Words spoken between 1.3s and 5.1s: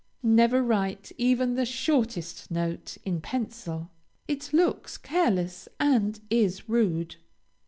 the shortest note, in pencil. It looks